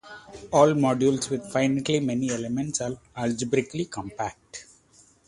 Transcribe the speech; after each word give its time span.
All 0.51 0.69
modules 0.69 1.29
with 1.29 1.53
finitely 1.53 2.03
many 2.03 2.31
elements 2.31 2.81
are 2.81 2.97
algebraically 3.15 3.85
compact. 3.85 4.65